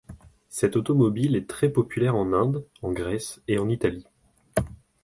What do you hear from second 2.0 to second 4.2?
en Inde, en Grèce et en Italie.